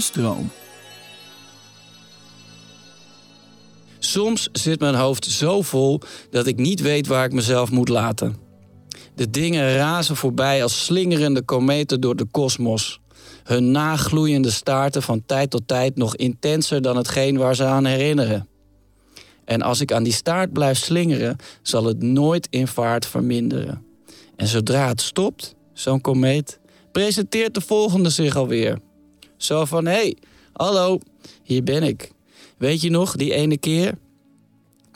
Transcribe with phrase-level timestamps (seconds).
[0.00, 0.50] Stroom.
[3.98, 6.00] Soms zit mijn hoofd zo vol
[6.30, 8.36] dat ik niet weet waar ik mezelf moet laten.
[9.14, 13.00] De dingen razen voorbij als slingerende kometen door de kosmos.
[13.44, 18.48] Hun nagloeiende staarten van tijd tot tijd nog intenser dan hetgeen waar ze aan herinneren.
[19.44, 23.84] En als ik aan die staart blijf slingeren, zal het nooit in vaart verminderen.
[24.36, 26.60] En zodra het stopt, zo'n komeet,
[26.92, 28.78] presenteert de volgende zich alweer.
[29.36, 30.16] Zo van: hé, hey,
[30.52, 30.98] hallo,
[31.42, 32.12] hier ben ik.
[32.58, 33.98] Weet je nog, die ene keer?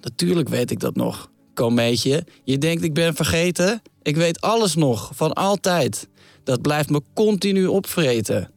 [0.01, 1.31] Natuurlijk weet ik dat nog.
[1.55, 3.83] Komeetje, je denkt ik ben vergeten?
[4.03, 6.09] Ik weet alles nog, van altijd.
[6.45, 8.51] Dat blijft me continu opvreten.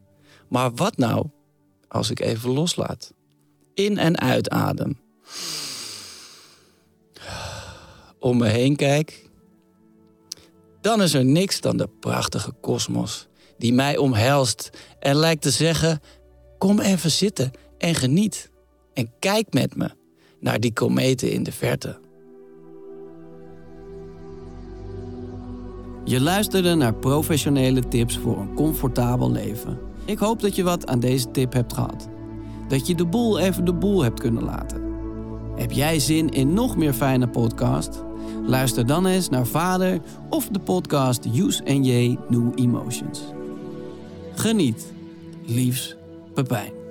[0.48, 1.26] Maar wat nou
[1.88, 3.12] als ik even loslaat?
[3.74, 4.98] In- en uitadem.
[8.18, 9.28] Om me heen kijk.
[10.80, 13.26] Dan is er niks dan de prachtige kosmos
[13.58, 16.00] die mij omhelst en lijkt te zeggen:
[16.58, 18.50] Kom even zitten en geniet.
[18.92, 19.90] En kijk met me
[20.40, 21.98] naar die kometen in de verte.
[26.04, 29.78] Je luisterde naar professionele tips voor een comfortabel leven.
[30.04, 32.08] Ik hoop dat je wat aan deze tip hebt gehad.
[32.68, 34.82] Dat je de boel even de boel hebt kunnen laten.
[35.56, 38.02] Heb jij zin in nog meer fijne podcast?
[38.46, 43.22] Luister dan eens naar Vader of de podcast Use J New Emotions.
[44.34, 44.92] Geniet.
[45.46, 45.96] Liefs,
[46.34, 46.83] Pepijn.